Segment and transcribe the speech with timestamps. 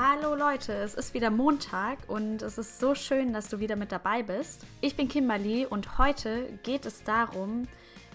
[0.00, 3.90] Hallo Leute, es ist wieder Montag und es ist so schön, dass du wieder mit
[3.90, 4.64] dabei bist.
[4.80, 7.66] Ich bin Kimberly und heute geht es darum,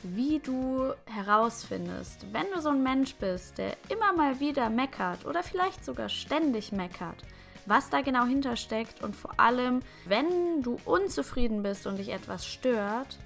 [0.02, 5.44] wie du herausfindest, wenn du so ein Mensch bist, der immer mal wieder meckert oder
[5.44, 7.18] vielleicht sogar ständig meckert,
[7.66, 13.18] was da genau hintersteckt und vor allem, wenn du unzufrieden bist und dich etwas stört,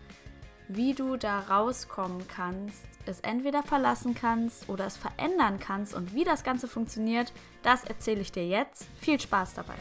[0.67, 6.23] wie du da rauskommen kannst, es entweder verlassen kannst oder es verändern kannst und wie
[6.23, 7.31] das Ganze funktioniert,
[7.63, 8.87] das erzähle ich dir jetzt.
[8.99, 9.75] Viel Spaß dabei!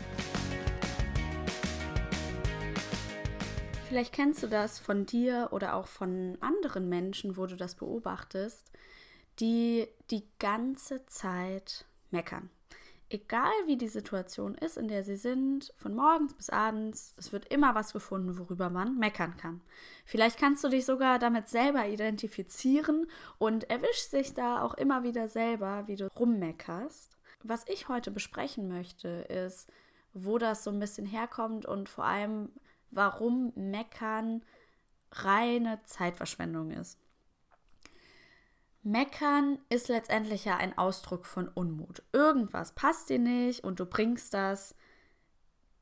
[3.89, 8.71] Vielleicht kennst du das von dir oder auch von anderen Menschen, wo du das beobachtest,
[9.39, 12.51] die die ganze Zeit meckern
[13.09, 17.53] egal wie die Situation ist, in der sie sind, von morgens bis abends, es wird
[17.53, 19.61] immer was gefunden, worüber man meckern kann.
[20.05, 23.07] Vielleicht kannst du dich sogar damit selber identifizieren
[23.39, 27.17] und erwischst dich da auch immer wieder selber, wie du rummeckerst.
[27.43, 29.71] Was ich heute besprechen möchte, ist,
[30.13, 32.51] wo das so ein bisschen herkommt und vor allem,
[32.91, 34.43] warum Meckern
[35.13, 36.99] reine Zeitverschwendung ist.
[38.87, 42.05] Meckern ist letztendlich ja ein Ausdruck von Unmut.
[42.13, 44.77] Irgendwas passt dir nicht und du bringst das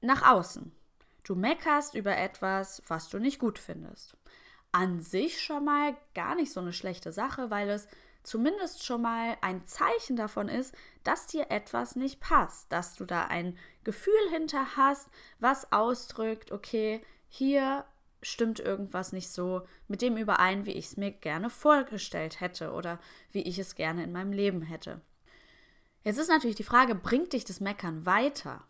[0.00, 0.72] nach außen.
[1.22, 4.16] Du meckerst über etwas, was du nicht gut findest.
[4.72, 7.88] An sich schon mal gar nicht so eine schlechte Sache, weil es
[8.22, 13.26] zumindest schon mal ein Zeichen davon ist, dass dir etwas nicht passt, dass du da
[13.26, 15.10] ein Gefühl hinter hast,
[15.40, 17.84] was ausdrückt, okay, hier
[18.24, 22.98] stimmt irgendwas nicht so mit dem überein, wie ich es mir gerne vorgestellt hätte oder
[23.30, 25.00] wie ich es gerne in meinem Leben hätte.
[26.02, 28.64] Jetzt ist natürlich die Frage, bringt dich das Meckern weiter?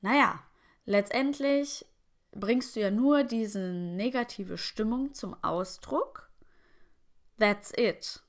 [0.00, 0.42] Naja,
[0.84, 1.84] letztendlich
[2.32, 6.30] bringst du ja nur diese negative Stimmung zum Ausdruck.
[7.38, 8.22] That's it.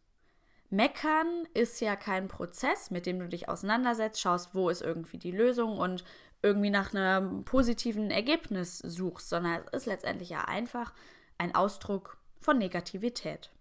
[0.71, 5.31] Meckern ist ja kein Prozess, mit dem du dich auseinandersetzt, schaust, wo ist irgendwie die
[5.31, 6.03] Lösung und
[6.41, 10.93] irgendwie nach einem positiven Ergebnis suchst, sondern es ist letztendlich ja einfach
[11.37, 13.51] ein Ausdruck von Negativität,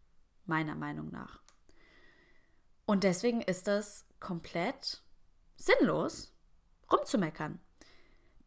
[0.47, 1.41] meiner Meinung nach.
[2.87, 5.03] Und deswegen ist es komplett
[5.57, 6.33] sinnlos,
[6.91, 7.61] rumzumeckern.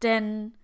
[0.02, 0.54] Denn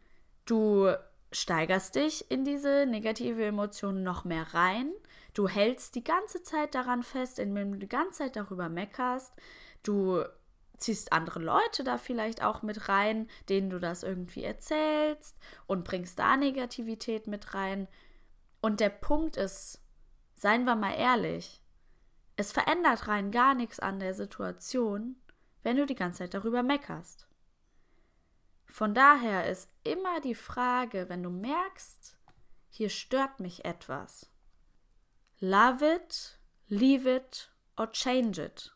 [0.47, 0.93] du
[1.33, 4.91] steigerst dich in diese negative Emotion noch mehr rein.
[5.35, 9.33] Du hältst die ganze Zeit daran fest, indem du die ganze Zeit darüber meckerst.
[9.83, 10.25] Du
[10.77, 15.37] ziehst andere Leute da vielleicht auch mit rein, denen du das irgendwie erzählst
[15.67, 17.87] und bringst da Negativität mit rein.
[18.61, 19.81] Und der Punkt ist,
[20.35, 21.63] seien wir mal ehrlich,
[22.37, 25.17] es verändert rein gar nichts an der Situation,
[25.63, 27.29] wenn du die ganze Zeit darüber meckerst.
[28.67, 32.17] Von daher ist immer die Frage, wenn du merkst,
[32.71, 34.31] hier stört mich etwas.
[35.41, 38.73] Love it, leave it or change it.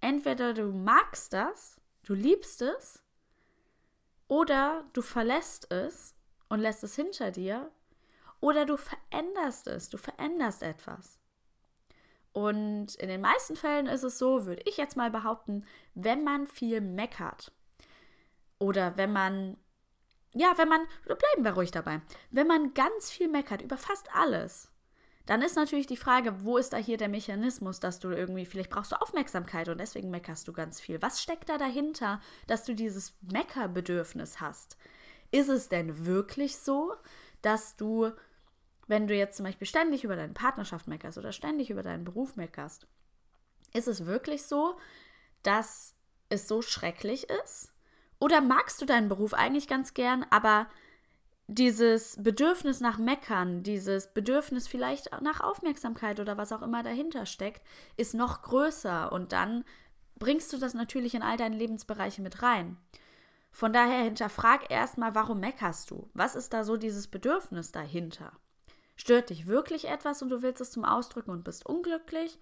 [0.00, 3.02] Entweder du magst das, du liebst es,
[4.26, 6.14] oder du verlässt es
[6.48, 7.70] und lässt es hinter dir,
[8.40, 11.18] oder du veränderst es, du veränderst etwas.
[12.32, 16.46] Und in den meisten Fällen ist es so, würde ich jetzt mal behaupten, wenn man
[16.46, 17.52] viel meckert
[18.58, 19.58] oder wenn man,
[20.32, 22.00] ja, wenn man, bleiben wir ruhig dabei,
[22.30, 24.71] wenn man ganz viel meckert über fast alles,
[25.26, 28.70] dann ist natürlich die Frage, wo ist da hier der Mechanismus, dass du irgendwie, vielleicht
[28.70, 31.00] brauchst du Aufmerksamkeit und deswegen meckerst du ganz viel.
[31.00, 34.76] Was steckt da dahinter, dass du dieses Meckerbedürfnis hast?
[35.30, 36.94] Ist es denn wirklich so,
[37.40, 38.10] dass du,
[38.88, 42.36] wenn du jetzt zum Beispiel ständig über deine Partnerschaft meckerst oder ständig über deinen Beruf
[42.36, 42.88] meckerst,
[43.72, 44.76] ist es wirklich so,
[45.42, 45.94] dass
[46.28, 47.72] es so schrecklich ist?
[48.18, 50.68] Oder magst du deinen Beruf eigentlich ganz gern, aber
[51.54, 57.62] dieses Bedürfnis nach Meckern, dieses Bedürfnis vielleicht nach Aufmerksamkeit oder was auch immer dahinter steckt,
[57.96, 59.64] ist noch größer und dann
[60.18, 62.76] bringst du das natürlich in all deine Lebensbereiche mit rein.
[63.50, 66.08] Von daher hinterfrag erstmal, warum meckerst du?
[66.14, 68.32] Was ist da so dieses Bedürfnis dahinter?
[68.96, 72.38] Stört dich wirklich etwas und du willst es zum Ausdrücken und bist unglücklich?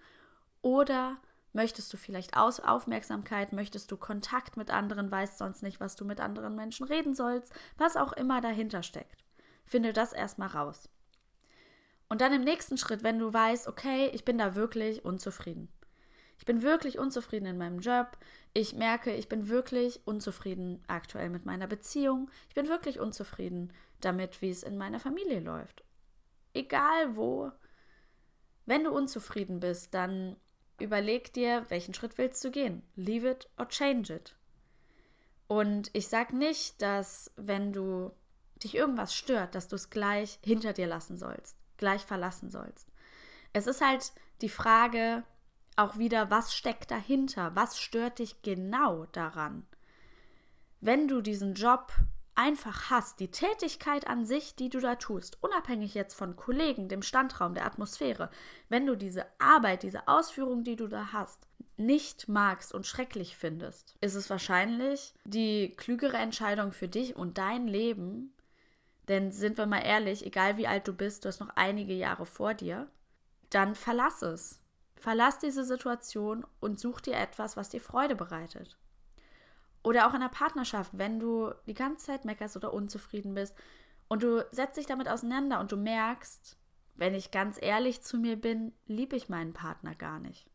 [0.61, 1.17] Oder
[1.53, 3.51] Möchtest du vielleicht Aus Aufmerksamkeit?
[3.51, 5.11] Möchtest du Kontakt mit anderen?
[5.11, 7.53] Weißt sonst nicht, was du mit anderen Menschen reden sollst?
[7.77, 9.25] Was auch immer dahinter steckt.
[9.65, 10.89] Finde das erstmal raus.
[12.07, 15.69] Und dann im nächsten Schritt, wenn du weißt, okay, ich bin da wirklich unzufrieden.
[16.37, 18.17] Ich bin wirklich unzufrieden in meinem Job.
[18.53, 22.31] Ich merke, ich bin wirklich unzufrieden aktuell mit meiner Beziehung.
[22.49, 25.83] Ich bin wirklich unzufrieden damit, wie es in meiner Familie läuft.
[26.53, 27.51] Egal wo.
[28.65, 30.35] Wenn du unzufrieden bist, dann
[30.81, 32.83] überleg dir, welchen Schritt willst du gehen?
[32.95, 34.35] Leave it or change it.
[35.47, 38.11] Und ich sag nicht, dass wenn du
[38.63, 42.87] dich irgendwas stört, dass du es gleich hinter dir lassen sollst, gleich verlassen sollst.
[43.53, 45.23] Es ist halt die Frage
[45.75, 47.55] auch wieder, was steckt dahinter?
[47.55, 49.65] Was stört dich genau daran?
[50.81, 51.93] wenn du diesen Job
[52.35, 57.01] einfach hast, die Tätigkeit an sich, die du da tust, unabhängig jetzt von Kollegen, dem
[57.01, 58.29] Standraum, der Atmosphäre,
[58.69, 61.47] wenn du diese Arbeit, diese Ausführung, die du da hast,
[61.77, 67.67] nicht magst und schrecklich findest, ist es wahrscheinlich die klügere Entscheidung für dich und dein
[67.67, 68.33] Leben.
[69.07, 72.25] Denn sind wir mal ehrlich, egal wie alt du bist, du hast noch einige Jahre
[72.25, 72.87] vor dir,
[73.49, 74.61] dann verlass es.
[74.95, 78.77] Verlass diese Situation und such dir etwas, was dir Freude bereitet.
[79.83, 83.55] Oder auch in einer Partnerschaft, wenn du die ganze Zeit meckerst oder unzufrieden bist
[84.07, 86.57] und du setzt dich damit auseinander und du merkst,
[86.95, 90.49] wenn ich ganz ehrlich zu mir bin, liebe ich meinen Partner gar nicht.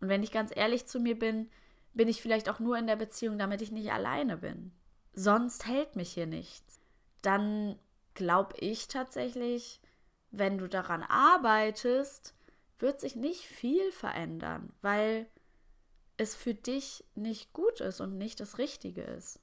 [0.00, 1.50] Und wenn ich ganz ehrlich zu mir bin,
[1.92, 4.72] bin ich vielleicht auch nur in der Beziehung, damit ich nicht alleine bin.
[5.12, 6.80] Sonst hält mich hier nichts.
[7.22, 7.78] Dann
[8.14, 9.80] glaube ich tatsächlich,
[10.30, 12.34] wenn du daran arbeitest,
[12.78, 15.26] wird sich nicht viel verändern, weil
[16.16, 19.40] es für dich nicht gut ist und nicht das Richtige ist.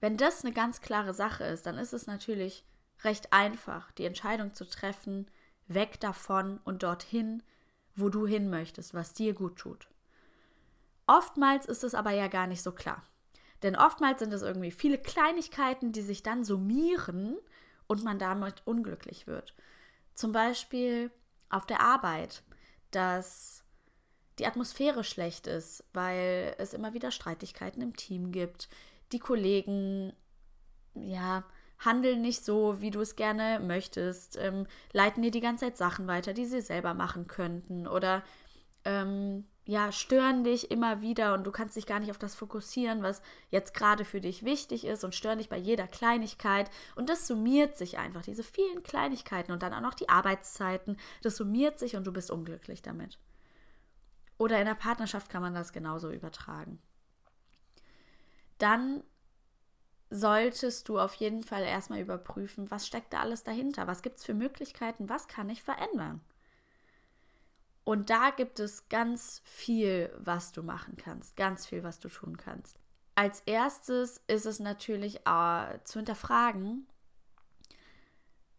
[0.00, 2.64] Wenn das eine ganz klare Sache ist, dann ist es natürlich
[3.02, 5.30] recht einfach, die Entscheidung zu treffen,
[5.66, 7.42] weg davon und dorthin,
[7.94, 9.88] wo du hin möchtest, was dir gut tut.
[11.06, 13.02] Oftmals ist es aber ja gar nicht so klar.
[13.62, 17.36] Denn oftmals sind es irgendwie viele Kleinigkeiten, die sich dann summieren
[17.88, 19.54] und man damit unglücklich wird.
[20.14, 21.10] Zum Beispiel
[21.50, 22.44] auf der Arbeit,
[22.90, 23.64] dass
[24.38, 28.68] die Atmosphäre schlecht ist, weil es immer wieder Streitigkeiten im Team gibt.
[29.12, 30.12] Die Kollegen,
[30.94, 31.44] ja,
[31.78, 36.06] handeln nicht so, wie du es gerne möchtest, ähm, leiten dir die ganze Zeit Sachen
[36.06, 38.22] weiter, die sie selber machen könnten oder
[38.84, 43.02] ähm, ja, stören dich immer wieder und du kannst dich gar nicht auf das fokussieren,
[43.02, 43.20] was
[43.50, 46.70] jetzt gerade für dich wichtig ist und stören dich bei jeder Kleinigkeit.
[46.96, 51.36] Und das summiert sich einfach, diese vielen Kleinigkeiten und dann auch noch die Arbeitszeiten, das
[51.36, 53.18] summiert sich und du bist unglücklich damit.
[54.38, 56.80] Oder in der Partnerschaft kann man das genauso übertragen.
[58.58, 59.02] Dann
[60.10, 64.24] solltest du auf jeden Fall erstmal überprüfen, was steckt da alles dahinter, was gibt es
[64.24, 66.20] für Möglichkeiten, was kann ich verändern.
[67.84, 72.36] Und da gibt es ganz viel, was du machen kannst, ganz viel, was du tun
[72.36, 72.78] kannst.
[73.14, 76.86] Als erstes ist es natürlich äh, zu hinterfragen,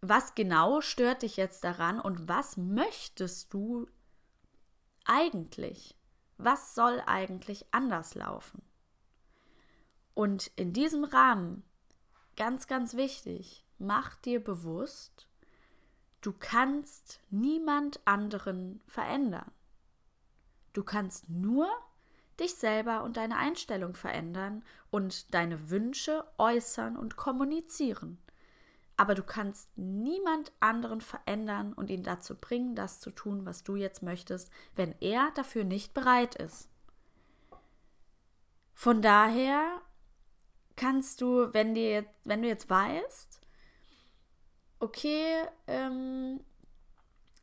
[0.02, 3.88] was genau stört dich jetzt daran und was möchtest du
[5.10, 5.98] eigentlich?
[6.38, 8.62] Was soll eigentlich anders laufen?
[10.14, 11.64] Und in diesem Rahmen,
[12.36, 15.28] ganz, ganz wichtig, mach dir bewusst,
[16.22, 19.52] du kannst niemand anderen verändern.
[20.74, 21.68] Du kannst nur
[22.40, 28.18] dich selber und deine Einstellung verändern und deine Wünsche äußern und kommunizieren
[29.00, 33.78] aber du kannst niemand anderen verändern und ihn dazu bringen, das zu tun, was du
[33.78, 36.68] jetzt möchtest, wenn er dafür nicht bereit ist.
[38.74, 39.82] Von daher
[40.76, 43.40] kannst du, wenn, dir, wenn du jetzt weißt,
[44.80, 46.42] okay, ähm,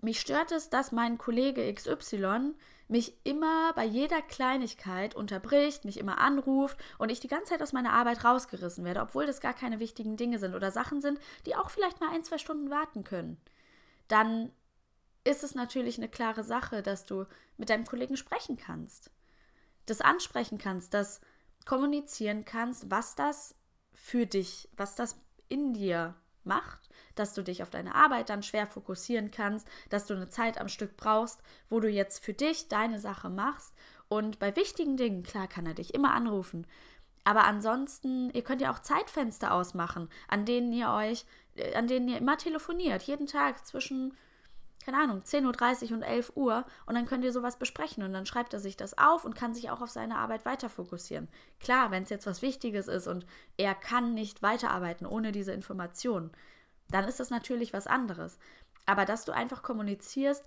[0.02, 2.52] mich stört es, dass mein Kollege XY
[2.88, 7.72] mich immer bei jeder Kleinigkeit unterbricht, mich immer anruft und ich die ganze Zeit aus
[7.72, 11.56] meiner Arbeit rausgerissen werde, obwohl das gar keine wichtigen Dinge sind oder Sachen sind, die
[11.56, 13.38] auch vielleicht mal ein, zwei Stunden warten können.
[14.08, 14.52] Dann
[15.24, 19.10] ist es natürlich eine klare Sache, dass du mit deinem Kollegen sprechen kannst,
[19.86, 21.20] das ansprechen kannst, das
[21.64, 23.56] kommunizieren kannst, was das
[23.92, 26.14] für dich, was das in dir
[26.46, 30.58] macht, dass du dich auf deine Arbeit dann schwer fokussieren kannst, dass du eine Zeit
[30.58, 33.74] am Stück brauchst, wo du jetzt für dich deine Sache machst.
[34.08, 36.66] Und bei wichtigen Dingen, klar, kann er dich immer anrufen.
[37.24, 41.24] Aber ansonsten, ihr könnt ja auch Zeitfenster ausmachen, an denen ihr euch,
[41.56, 44.16] äh, an denen ihr immer telefoniert, jeden Tag zwischen
[44.86, 48.24] keine Ahnung, 10.30 Uhr und 11 Uhr und dann könnt ihr sowas besprechen und dann
[48.24, 51.26] schreibt er sich das auf und kann sich auch auf seine Arbeit weiter fokussieren.
[51.58, 53.26] Klar, wenn es jetzt was Wichtiges ist und
[53.56, 56.30] er kann nicht weiterarbeiten ohne diese Informationen,
[56.88, 58.38] dann ist das natürlich was anderes.
[58.86, 60.44] Aber dass du einfach kommunizierst,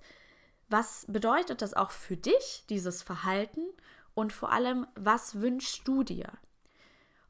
[0.69, 3.65] was bedeutet das auch für dich, dieses Verhalten
[4.13, 6.29] und vor allem, was wünschst du dir?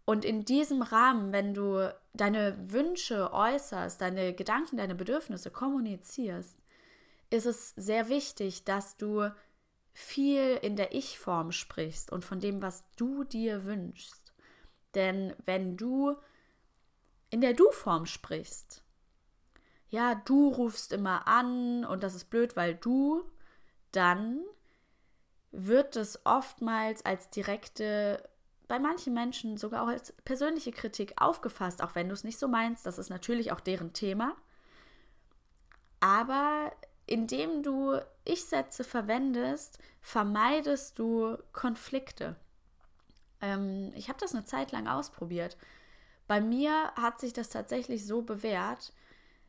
[0.06, 6.60] Und in diesem Rahmen, wenn du deine Wünsche äußerst, deine Gedanken, deine Bedürfnisse kommunizierst,
[7.30, 9.30] ist es sehr wichtig, dass du
[9.94, 14.34] viel in der Ich-Form sprichst und von dem, was du dir wünschst.
[14.96, 16.16] Denn wenn du
[17.30, 18.84] in der Du-Form sprichst,
[19.90, 23.24] ja, du rufst immer an und das ist blöd, weil du,
[23.92, 24.42] dann
[25.52, 28.28] wird es oftmals als direkte,
[28.68, 32.48] bei manchen Menschen sogar auch als persönliche Kritik aufgefasst, auch wenn du es nicht so
[32.48, 32.86] meinst.
[32.86, 34.36] Das ist natürlich auch deren Thema.
[36.00, 36.72] Aber
[37.10, 42.36] indem du Ich-Sätze verwendest, vermeidest du Konflikte.
[43.42, 45.58] Ähm, ich habe das eine Zeit lang ausprobiert.
[46.28, 48.94] Bei mir hat sich das tatsächlich so bewährt,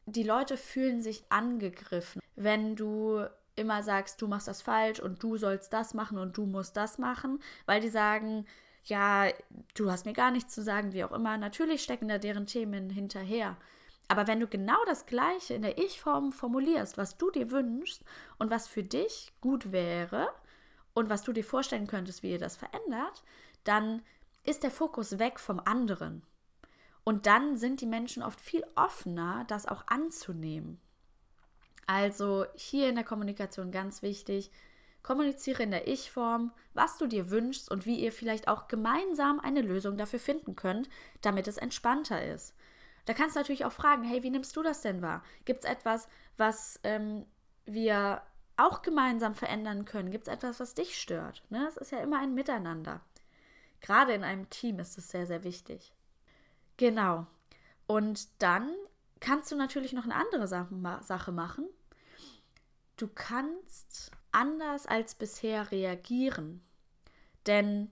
[0.07, 3.26] die Leute fühlen sich angegriffen, wenn du
[3.57, 6.97] immer sagst, du machst das falsch und du sollst das machen und du musst das
[6.97, 8.47] machen, weil die sagen,
[8.85, 9.26] ja,
[9.75, 11.37] du hast mir gar nichts zu sagen, wie auch immer.
[11.37, 13.59] Natürlich stecken da deren Themen hinterher.
[14.11, 18.02] Aber wenn du genau das Gleiche in der Ich-Form formulierst, was du dir wünschst
[18.40, 20.29] und was für dich gut wäre
[20.95, 23.23] und was du dir vorstellen könntest, wie ihr das verändert,
[23.62, 24.02] dann
[24.43, 26.25] ist der Fokus weg vom anderen.
[27.05, 30.81] Und dann sind die Menschen oft viel offener, das auch anzunehmen.
[31.87, 34.50] Also hier in der Kommunikation ganz wichtig,
[35.05, 39.62] kommuniziere in der Ich-Form, was du dir wünschst und wie ihr vielleicht auch gemeinsam eine
[39.62, 40.88] Lösung dafür finden könnt,
[41.21, 42.57] damit es entspannter ist.
[43.11, 45.25] Da kannst du natürlich auch fragen, hey, wie nimmst du das denn wahr?
[45.45, 47.26] Gibt es etwas, was ähm,
[47.67, 48.23] wir
[48.57, 50.12] auch gemeinsam verändern können?
[50.12, 51.43] Gibt es etwas, was dich stört?
[51.50, 51.67] Ne?
[51.67, 53.00] Es ist ja immer ein Miteinander.
[53.81, 55.93] Gerade in einem Team ist es sehr, sehr wichtig.
[56.76, 57.26] Genau.
[57.88, 58.73] Und dann
[59.19, 61.67] kannst du natürlich noch eine andere Sache machen.
[62.97, 66.62] Du kannst anders als bisher reagieren.
[67.49, 67.90] Denn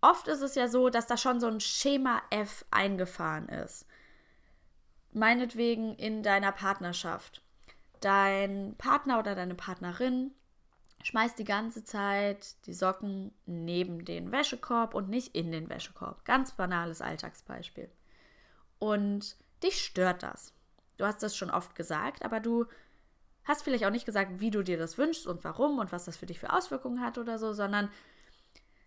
[0.00, 3.84] oft ist es ja so, dass da schon so ein Schema F eingefahren ist.
[5.16, 7.40] Meinetwegen in deiner Partnerschaft.
[8.02, 10.32] Dein Partner oder deine Partnerin
[11.04, 16.26] schmeißt die ganze Zeit die Socken neben den Wäschekorb und nicht in den Wäschekorb.
[16.26, 17.90] Ganz banales Alltagsbeispiel.
[18.78, 20.52] Und dich stört das.
[20.98, 22.66] Du hast das schon oft gesagt, aber du
[23.44, 26.18] hast vielleicht auch nicht gesagt, wie du dir das wünschst und warum und was das
[26.18, 27.90] für dich für Auswirkungen hat oder so, sondern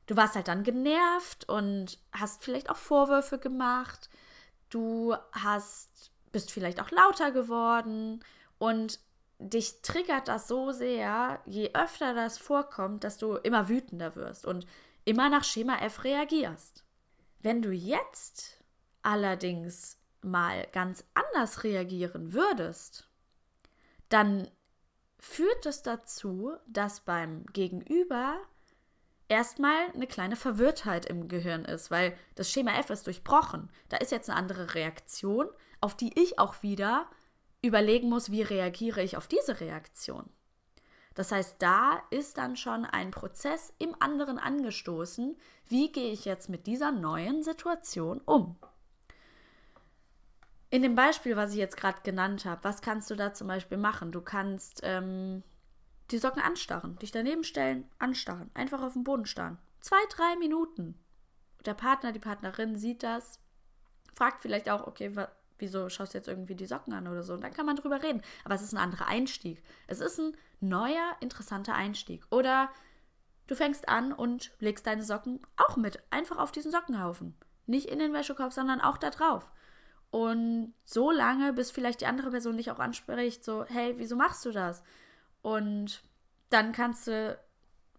[0.05, 4.12] du warst halt dann genervt und hast vielleicht auch Vorwürfe gemacht.
[4.69, 8.24] Du hast bist vielleicht auch lauter geworden
[8.57, 9.00] und
[9.39, 14.65] dich triggert das so sehr, je öfter das vorkommt, dass du immer wütender wirst und
[15.05, 16.83] immer nach Schema F reagierst.
[17.39, 18.59] Wenn du jetzt
[19.01, 23.07] allerdings mal ganz anders reagieren würdest,
[24.09, 24.50] dann
[25.19, 28.38] führt es dazu, dass beim Gegenüber
[29.29, 33.69] erstmal eine kleine Verwirrtheit im Gehirn ist, weil das Schema F ist durchbrochen.
[33.88, 35.48] Da ist jetzt eine andere Reaktion,
[35.81, 37.07] auf die ich auch wieder
[37.62, 40.29] überlegen muss, wie reagiere ich auf diese Reaktion.
[41.15, 46.50] Das heißt, da ist dann schon ein Prozess im anderen angestoßen, wie gehe ich jetzt
[46.50, 48.55] mit dieser neuen Situation um.
[50.69, 53.77] In dem Beispiel, was ich jetzt gerade genannt habe, was kannst du da zum Beispiel
[53.77, 54.12] machen?
[54.12, 55.43] Du kannst ähm,
[56.12, 59.57] die Socken anstarren, dich daneben stellen, anstarren, einfach auf dem Boden starren.
[59.81, 60.98] Zwei, drei Minuten.
[61.65, 63.39] Der Partner, die Partnerin sieht das,
[64.13, 65.12] fragt vielleicht auch, okay,
[65.60, 67.34] wieso schaust du jetzt irgendwie die Socken an oder so?
[67.34, 68.22] Und dann kann man drüber reden.
[68.44, 69.62] Aber es ist ein anderer Einstieg.
[69.88, 72.25] Es ist ein neuer, interessanter Einstieg.
[72.32, 72.70] Oder
[73.48, 77.36] du fängst an und legst deine Socken auch mit, einfach auf diesen Sockenhaufen.
[77.66, 79.51] Nicht in den Wäschekorb, sondern auch da drauf.
[80.12, 84.44] Und so lange, bis vielleicht die andere Person dich auch anspricht, so, hey, wieso machst
[84.46, 84.82] du das?
[85.42, 86.04] Und
[86.50, 87.39] dann kannst du,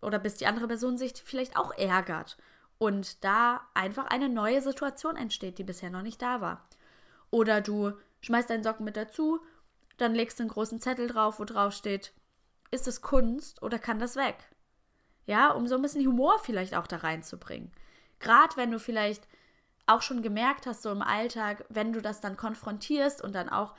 [0.02, 2.36] oder bis die andere Person sich vielleicht auch ärgert.
[2.78, 6.66] Und da einfach eine neue Situation entsteht, die bisher noch nicht da war.
[7.30, 9.40] Oder du schmeißt deinen Socken mit dazu,
[9.96, 12.12] dann legst du einen großen Zettel drauf, wo drauf steht,
[12.70, 14.36] ist es Kunst oder kann das weg?
[15.26, 17.72] Ja, um so ein bisschen Humor vielleicht auch da reinzubringen.
[18.18, 19.28] Gerade wenn du vielleicht
[19.86, 23.74] auch schon gemerkt hast, so im Alltag, wenn du das dann konfrontierst und dann auch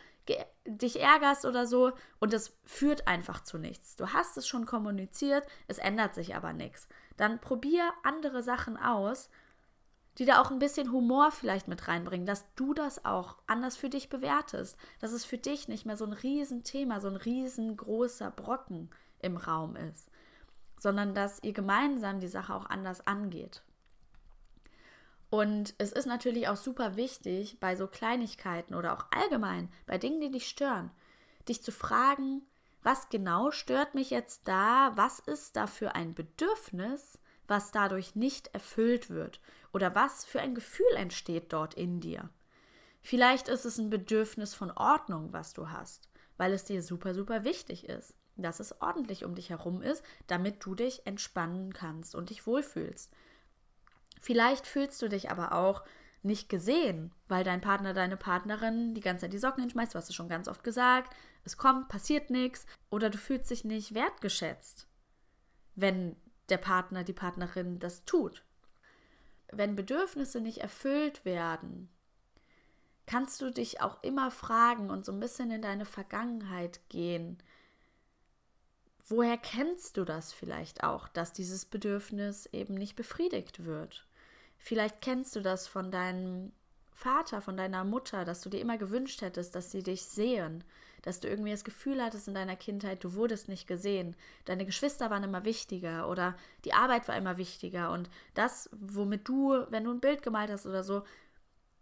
[0.66, 3.96] dich ärgerst oder so und es führt einfach zu nichts.
[3.96, 6.88] Du hast es schon kommuniziert, es ändert sich aber nichts.
[7.18, 9.30] Dann probier andere Sachen aus
[10.18, 13.90] die da auch ein bisschen Humor vielleicht mit reinbringen, dass du das auch anders für
[13.90, 18.90] dich bewertest, dass es für dich nicht mehr so ein Riesenthema, so ein riesengroßer Brocken
[19.20, 20.10] im Raum ist,
[20.78, 23.64] sondern dass ihr gemeinsam die Sache auch anders angeht.
[25.30, 30.20] Und es ist natürlich auch super wichtig, bei so Kleinigkeiten oder auch allgemein bei Dingen,
[30.20, 30.92] die dich stören,
[31.48, 32.42] dich zu fragen,
[32.84, 34.92] was genau stört mich jetzt da?
[34.96, 37.20] Was ist da für ein Bedürfnis,
[37.52, 39.40] was dadurch nicht erfüllt wird?
[39.74, 42.30] oder was für ein Gefühl entsteht dort in dir.
[43.02, 47.44] Vielleicht ist es ein Bedürfnis von Ordnung, was du hast, weil es dir super, super
[47.44, 52.30] wichtig ist, dass es ordentlich um dich herum ist, damit du dich entspannen kannst und
[52.30, 53.12] dich wohlfühlst.
[54.20, 55.84] Vielleicht fühlst du dich aber auch
[56.22, 60.10] nicht gesehen, weil dein Partner, deine Partnerin die ganze Zeit die Socken hinschmeißt, du hast
[60.10, 64.88] es schon ganz oft gesagt, es kommt, passiert nichts, oder du fühlst dich nicht wertgeschätzt,
[65.74, 66.16] wenn
[66.52, 68.44] der Partner, die Partnerin das tut
[69.52, 71.90] wenn Bedürfnisse nicht erfüllt werden,
[73.06, 77.38] kannst du dich auch immer fragen und so ein bisschen in deine Vergangenheit gehen.
[79.08, 84.08] Woher kennst du das vielleicht auch, dass dieses Bedürfnis eben nicht befriedigt wird?
[84.58, 86.54] Vielleicht kennst du das von deinem
[86.94, 90.64] Vater, von deiner Mutter, dass du dir immer gewünscht hättest, dass sie dich sehen,
[91.02, 94.16] dass du irgendwie das Gefühl hattest in deiner Kindheit, du wurdest nicht gesehen,
[94.46, 99.66] deine Geschwister waren immer wichtiger oder die Arbeit war immer wichtiger und das, womit du,
[99.70, 101.04] wenn du ein Bild gemalt hast oder so,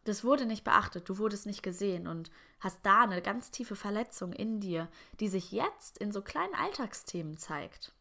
[0.06, 4.34] das wurde nicht beachtet, du wurdest nicht gesehen und hast da eine ganz tiefe Verletzung
[4.34, 4.88] in dir,
[5.20, 7.94] die sich jetzt in so kleinen Alltagsthemen zeigt.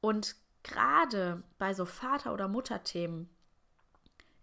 [0.00, 3.28] Und gerade bei so Vater- oder Mutterthemen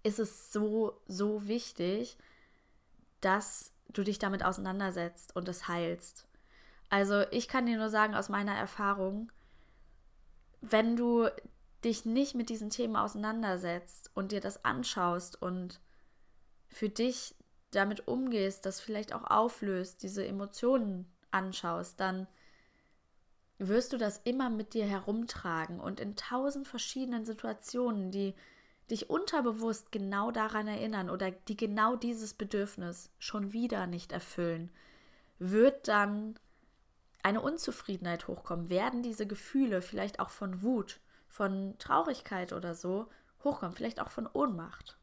[0.04, 2.18] ist es so, so wichtig,
[3.22, 6.28] dass du dich damit auseinandersetzt und es heilst.
[6.90, 9.32] Also ich kann dir nur sagen aus meiner Erfahrung,
[10.62, 11.30] wenn du
[11.84, 15.80] dich nicht mit diesen Themen auseinandersetzt und dir das anschaust und
[16.68, 17.36] für dich
[17.72, 22.28] damit umgehst, das vielleicht auch auflöst, diese Emotionen anschaust, dann
[23.60, 28.34] wirst du das immer mit dir herumtragen und in tausend verschiedenen Situationen, die
[28.92, 34.72] dich unterbewusst genau daran erinnern oder die genau dieses Bedürfnis schon wieder nicht erfüllen,
[35.38, 36.38] wird dann
[37.24, 43.08] eine Unzufriedenheit hochkommen, werden diese Gefühle vielleicht auch von Wut, von Traurigkeit oder so
[43.44, 44.98] hochkommen, vielleicht auch von Ohnmacht.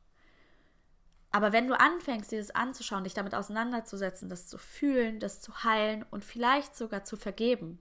[1.31, 5.65] Aber wenn du anfängst, dir das anzuschauen, dich damit auseinanderzusetzen, das zu fühlen, das zu
[5.65, 7.79] heilen und vielleicht sogar zu vergeben,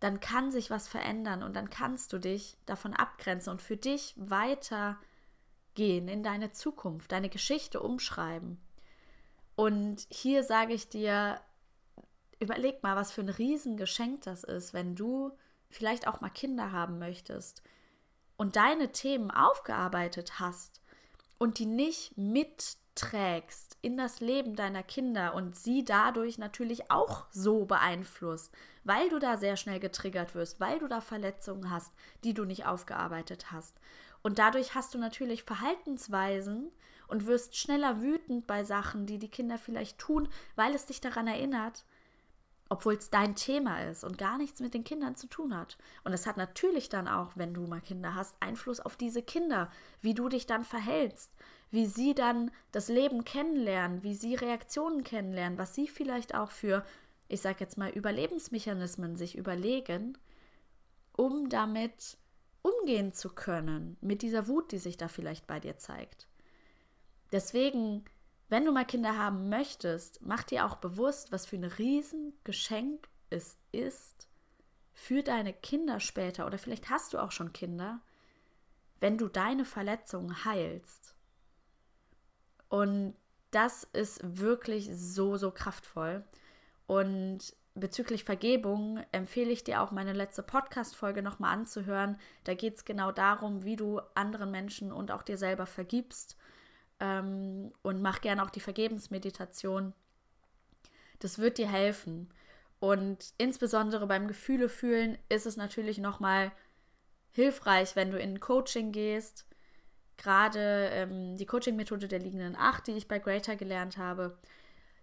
[0.00, 4.14] dann kann sich was verändern und dann kannst du dich davon abgrenzen und für dich
[4.16, 4.98] weitergehen
[6.08, 8.58] in deine Zukunft, deine Geschichte umschreiben.
[9.56, 11.38] Und hier sage ich dir,
[12.40, 15.32] überleg mal, was für ein Riesengeschenk das ist, wenn du
[15.68, 17.62] vielleicht auch mal Kinder haben möchtest
[18.38, 20.80] und deine Themen aufgearbeitet hast
[21.38, 27.26] und die nicht mit trägst in das Leben deiner Kinder und sie dadurch natürlich auch
[27.30, 28.52] so beeinflusst,
[28.84, 31.92] weil du da sehr schnell getriggert wirst, weil du da Verletzungen hast,
[32.24, 33.78] die du nicht aufgearbeitet hast.
[34.22, 36.70] Und dadurch hast du natürlich Verhaltensweisen
[37.08, 41.26] und wirst schneller wütend bei Sachen, die die Kinder vielleicht tun, weil es dich daran
[41.26, 41.84] erinnert,
[42.68, 45.76] obwohl es dein Thema ist und gar nichts mit den Kindern zu tun hat.
[46.04, 49.70] Und es hat natürlich dann auch, wenn du mal Kinder hast, Einfluss auf diese Kinder,
[50.00, 51.32] wie du dich dann verhältst,
[51.70, 56.84] wie sie dann das Leben kennenlernen, wie sie Reaktionen kennenlernen, was sie vielleicht auch für,
[57.28, 60.18] ich sag jetzt mal, Überlebensmechanismen sich überlegen,
[61.16, 62.18] um damit
[62.62, 66.28] umgehen zu können, mit dieser Wut, die sich da vielleicht bei dir zeigt.
[67.32, 68.04] Deswegen,
[68.48, 73.56] wenn du mal Kinder haben möchtest, mach dir auch bewusst, was für ein Riesengeschenk es
[73.70, 74.30] ist
[75.00, 78.00] für deine Kinder später oder vielleicht hast du auch schon Kinder,
[79.00, 81.14] wenn du deine Verletzungen heilst.
[82.70, 83.14] Und
[83.50, 86.24] das ist wirklich so, so kraftvoll.
[86.86, 92.16] Und bezüglich Vergebung empfehle ich dir auch meine letzte Podcast-Folge nochmal anzuhören.
[92.44, 96.36] Da geht es genau darum, wie du anderen Menschen und auch dir selber vergibst.
[97.00, 99.92] Ähm, und mach gerne auch die Vergebensmeditation.
[101.18, 102.32] Das wird dir helfen.
[102.78, 106.52] Und insbesondere beim Gefühle fühlen ist es natürlich nochmal
[107.32, 109.46] hilfreich, wenn du in Coaching gehst
[110.20, 114.38] gerade ähm, die Coaching-Methode der liegenden Acht, die ich bei Greater gelernt habe,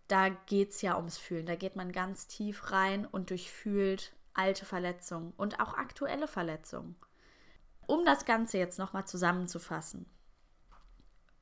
[0.07, 1.45] da geht es ja ums Fühlen.
[1.45, 6.95] Da geht man ganz tief rein und durchfühlt alte Verletzungen und auch aktuelle Verletzungen.
[7.87, 10.05] Um das Ganze jetzt nochmal zusammenzufassen.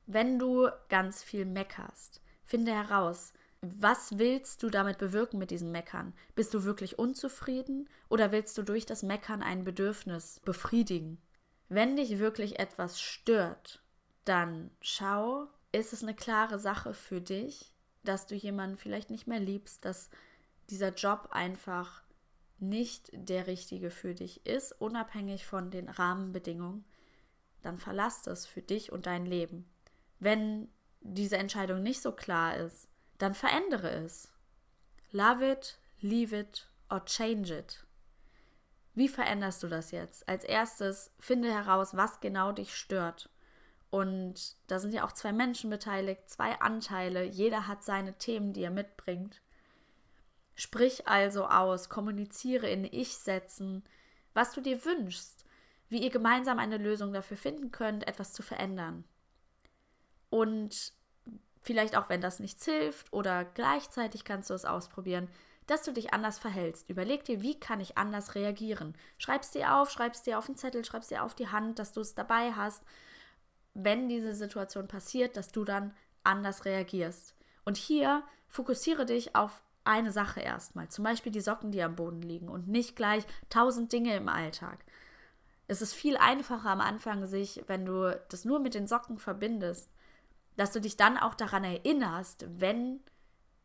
[0.06, 6.14] Wenn du ganz viel meckerst, finde heraus, was willst du damit bewirken mit diesem Meckern?
[6.34, 11.18] Bist du wirklich unzufrieden oder willst du durch das Meckern ein Bedürfnis befriedigen?
[11.68, 13.82] Wenn dich wirklich etwas stört,
[14.24, 17.72] dann schau, ist es eine klare Sache für dich,
[18.04, 20.10] dass du jemanden vielleicht nicht mehr liebst, dass
[20.70, 22.02] dieser Job einfach
[22.58, 26.84] nicht der richtige für dich ist, unabhängig von den Rahmenbedingungen,
[27.62, 29.68] dann verlass das für dich und dein Leben.
[30.18, 30.68] Wenn
[31.00, 34.32] diese Entscheidung nicht so klar ist, dann verändere es.
[35.10, 37.85] Love it, leave it or change it.
[38.96, 40.26] Wie veränderst du das jetzt?
[40.26, 43.28] Als erstes finde heraus, was genau dich stört.
[43.90, 47.22] Und da sind ja auch zwei Menschen beteiligt, zwei Anteile.
[47.22, 49.42] Jeder hat seine Themen, die er mitbringt.
[50.54, 53.84] Sprich also aus, kommuniziere in Ich-Sätzen,
[54.32, 55.44] was du dir wünschst,
[55.90, 59.04] wie ihr gemeinsam eine Lösung dafür finden könnt, etwas zu verändern.
[60.30, 60.94] Und
[61.60, 65.28] vielleicht auch, wenn das nichts hilft oder gleichzeitig kannst du es ausprobieren,
[65.66, 66.88] dass du dich anders verhältst.
[66.88, 68.94] Überleg dir, wie kann ich anders reagieren.
[69.18, 72.00] Schreib's dir auf, schreib's dir auf den Zettel, schreib's dir auf die Hand, dass du
[72.00, 72.82] es dabei hast,
[73.74, 77.34] wenn diese Situation passiert, dass du dann anders reagierst.
[77.64, 82.22] Und hier fokussiere dich auf eine Sache erstmal, zum Beispiel die Socken, die am Boden
[82.22, 84.84] liegen und nicht gleich tausend Dinge im Alltag.
[85.68, 89.90] Es ist viel einfacher am Anfang, sich, wenn du das nur mit den Socken verbindest,
[90.56, 93.00] dass du dich dann auch daran erinnerst, wenn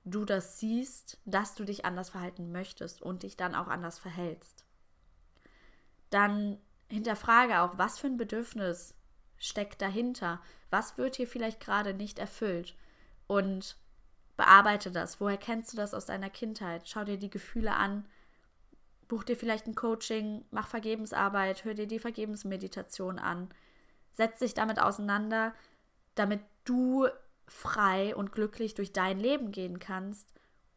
[0.04, 4.66] du das siehst, dass du dich anders verhalten möchtest und dich dann auch anders verhältst.
[6.10, 6.58] Dann
[6.90, 8.96] hinterfrage auch, was für ein Bedürfnis
[9.38, 10.42] steckt dahinter?
[10.70, 12.76] Was wird hier vielleicht gerade nicht erfüllt?
[13.28, 13.78] Und
[14.38, 15.20] bearbeite das.
[15.20, 16.88] Woher kennst du das aus deiner Kindheit?
[16.88, 18.06] Schau dir die Gefühle an.
[19.08, 23.50] Buch dir vielleicht ein Coaching, mach Vergebensarbeit, hör dir die Vergebensmeditation an.
[24.14, 25.54] Setz dich damit auseinander,
[26.16, 27.08] damit du
[27.52, 30.28] frei und glücklich durch dein Leben gehen kannst.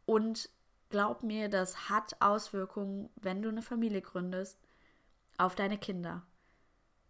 [0.06, 0.50] Und
[0.90, 4.58] glaub mir, das hat Auswirkungen, wenn du eine Familie gründest,
[5.38, 6.22] auf deine Kinder.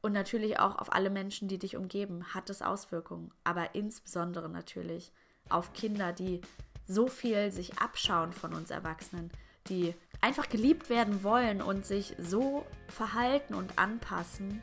[0.03, 3.33] Und natürlich auch auf alle Menschen, die dich umgeben, hat es Auswirkungen.
[3.43, 5.13] Aber insbesondere natürlich
[5.49, 6.43] auf Kinder, die
[6.87, 9.31] so viel sich abschauen von uns Erwachsenen,
[9.69, 14.63] die einfach geliebt werden wollen und sich so verhalten und anpassen,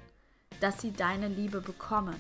[0.60, 2.16] dass sie deine Liebe bekommen.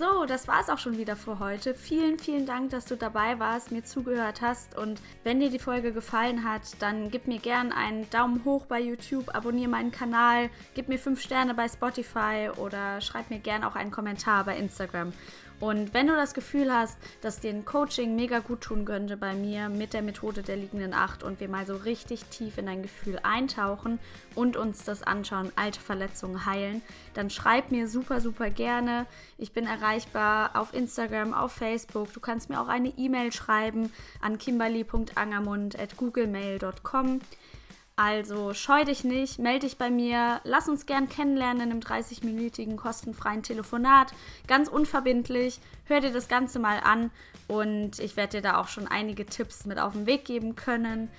[0.00, 1.74] So, das war es auch schon wieder für heute.
[1.74, 4.74] Vielen, vielen Dank, dass du dabei warst, mir zugehört hast.
[4.78, 8.80] Und wenn dir die Folge gefallen hat, dann gib mir gern einen Daumen hoch bei
[8.80, 13.74] YouTube, abonniere meinen Kanal, gib mir 5 Sterne bei Spotify oder schreib mir gern auch
[13.74, 15.12] einen Kommentar bei Instagram.
[15.60, 19.34] Und wenn du das Gefühl hast, dass dir ein Coaching mega gut tun könnte bei
[19.34, 22.82] mir mit der Methode der liegenden Acht und wir mal so richtig tief in dein
[22.82, 23.98] Gefühl eintauchen
[24.34, 26.80] und uns das anschauen, alte Verletzungen heilen,
[27.12, 29.04] dann schreib mir super, super gerne.
[29.36, 32.10] Ich bin erreichbar auf Instagram, auf Facebook.
[32.14, 33.92] Du kannst mir auch eine E-Mail schreiben
[34.22, 37.20] an kimberly.angermund.googlemail.com.
[38.02, 42.76] Also scheu dich nicht, melde dich bei mir, lass uns gern kennenlernen in einem 30-minütigen
[42.76, 44.14] kostenfreien Telefonat,
[44.46, 45.60] ganz unverbindlich.
[45.84, 47.10] Hör dir das Ganze mal an
[47.46, 51.10] und ich werde dir da auch schon einige Tipps mit auf den Weg geben können.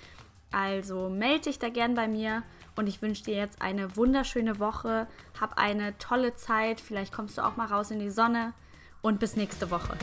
[0.52, 2.42] Also melde dich da gern bei mir
[2.76, 5.06] und ich wünsche dir jetzt eine wunderschöne Woche.
[5.40, 8.54] Hab eine tolle Zeit, vielleicht kommst du auch mal raus in die Sonne
[9.04, 9.96] und bis nächste Woche.